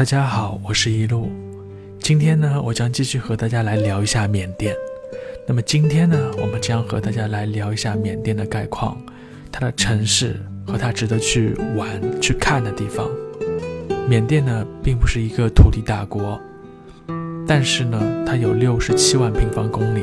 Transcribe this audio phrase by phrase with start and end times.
[0.00, 1.30] 大家好，我是一路。
[1.98, 4.74] 今天呢，我将继续和大家来聊一下缅甸。
[5.46, 8.96] 那么今天呢，我们将和大家来聊一下缅甸的概况，
[9.52, 13.10] 它的城市和它值得去玩、去看的地方。
[14.08, 16.40] 缅甸呢，并不是一个土地大国，
[17.46, 20.00] 但是呢，它有六十七万平方公里。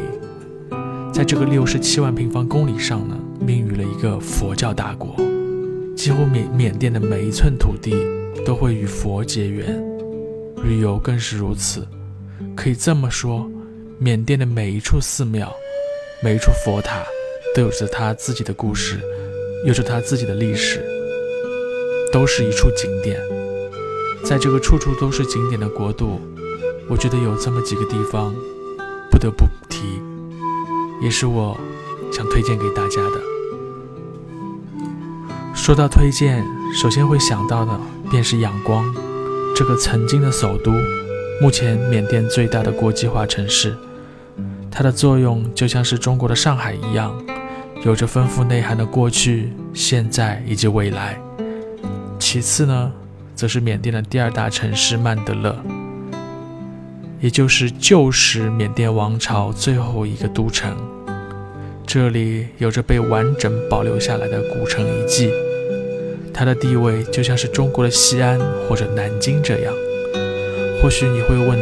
[1.11, 5.16] 在这个六十七万平方公里上呢，命于了一个佛教大国，
[5.98, 7.91] 几乎缅缅甸的每一寸土地
[8.46, 9.83] 都会与佛结缘，
[10.64, 11.86] 旅游更是如此。
[12.55, 13.50] 可以这么说，
[13.97, 15.52] 缅甸的每一处寺庙、
[16.21, 17.04] 每一处佛塔，
[17.55, 19.00] 都有着它自己的故事，
[19.65, 20.86] 有着它自己的历史，
[22.14, 23.19] 都是一处景点。
[24.24, 26.21] 在这个处处都是景点的国度，
[26.88, 28.36] 我觉得有这么几个地方
[29.10, 30.00] 不得不提。
[31.02, 31.60] 也是我
[32.11, 33.36] 想推荐给大家的。
[35.67, 37.77] 说到推荐，首先会想到的
[38.09, 38.85] 便是仰光，
[39.53, 40.71] 这个曾经的首都，
[41.41, 43.75] 目前缅甸最大的国际化城市。
[44.71, 47.13] 它的作用就像是中国的上海一样，
[47.83, 51.19] 有着丰富内涵的过去、现在以及未来。
[52.17, 52.89] 其次呢，
[53.35, 55.53] 则是缅甸的第二大城市曼德勒。
[57.19, 60.77] 也就是旧时缅甸王朝最后一个都城，
[61.85, 65.29] 这里有着被完整保留下来的古城遗迹，
[66.38, 69.73] 它的地位就像是中国的西安或者南京这样。
[70.80, 71.57] 或许你会问，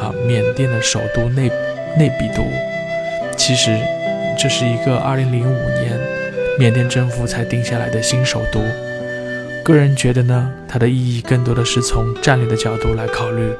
[0.00, 1.50] 啊，缅甸的首都内
[1.98, 2.42] 内比都，
[3.36, 3.76] 其实
[4.38, 5.28] 这是一个2005
[5.82, 6.00] 年
[6.58, 8.60] 缅甸政府才定下来的新首都。
[9.62, 13.52] 个人觉得呢，它的意义更多的是从战略的角度来考虑。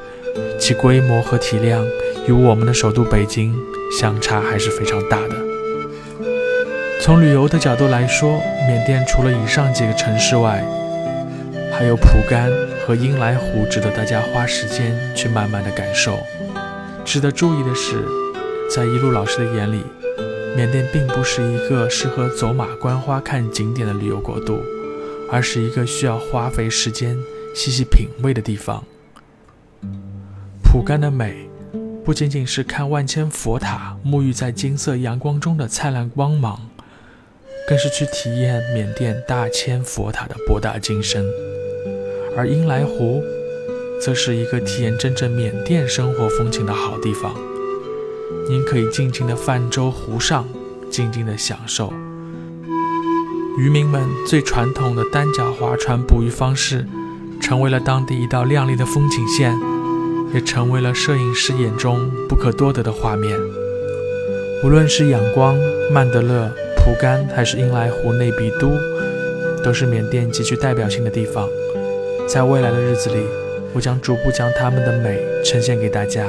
[0.59, 1.85] 其规模和体量
[2.27, 3.55] 与我们的首都北京
[3.99, 5.48] 相差还是非常大的。
[7.01, 10.61] 从旅游的角度来说，缅甸除了以上几个城市外，
[11.71, 12.51] 还有蒲甘
[12.85, 16.19] 和英莱湖值得大家花时间去慢慢的感受。
[17.05, 18.03] 值得注意的是，
[18.69, 19.81] 在一路老师的眼里，
[20.57, 24.59] 缅甸并不是一个适合走马观花看景点的旅游国度，
[25.31, 27.17] 而是一个需要花费时间
[27.55, 28.83] 细细品味的地方。
[30.61, 31.49] 蒲甘的美，
[32.03, 36.59] 不仅仅是看万千佛塔沐浴在金色阳光中的灿烂光芒，
[37.69, 41.23] 更是去体验缅甸大千佛塔的博大精深。
[42.35, 43.23] 而英莱湖，
[44.01, 47.31] 则是一个体验真正缅甸生活风情的好地方。
[48.49, 50.47] 您可以尽情的泛舟湖上，
[50.89, 51.93] 静静的享受。
[53.59, 56.87] 渔民们最传统的单脚划船捕鱼方式，
[57.39, 59.55] 成为了当地一道亮丽的风景线。
[60.33, 63.35] 也成为了摄影师眼中不可多得的画面。
[64.63, 65.57] 无论是仰光、
[65.91, 66.51] 曼德勒、
[66.89, 68.71] 蒲甘，还是英莱湖内比都，
[69.63, 71.47] 都是缅甸极具代表性的地方。
[72.27, 73.27] 在未来的日子里，
[73.73, 76.25] 我将逐步将它们的美呈现给大家，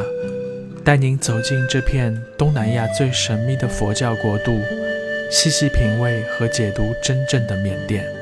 [0.85, 4.61] 带您走进这片东南亚最神秘的佛教国度，
[5.31, 8.20] 细细品味和解读真正的缅甸。